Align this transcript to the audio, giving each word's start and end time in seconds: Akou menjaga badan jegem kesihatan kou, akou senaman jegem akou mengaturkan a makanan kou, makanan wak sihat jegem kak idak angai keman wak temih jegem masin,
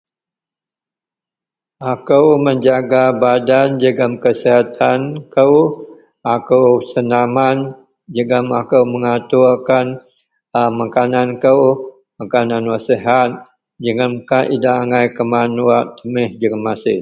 Akou 1.93 2.27
menjaga 2.45 3.03
badan 3.21 3.67
jegem 3.81 4.13
kesihatan 4.23 4.99
kou, 5.33 5.53
akou 6.35 6.67
senaman 6.91 7.57
jegem 8.15 8.45
akou 8.61 8.83
mengaturkan 8.93 9.85
a 10.59 10.61
makanan 10.79 11.29
kou, 11.43 11.61
makanan 12.19 12.63
wak 12.71 12.81
sihat 12.87 13.29
jegem 13.83 14.13
kak 14.29 14.45
idak 14.55 14.77
angai 14.81 15.07
keman 15.17 15.51
wak 15.67 15.85
temih 15.97 16.29
jegem 16.39 16.61
masin, 16.67 16.99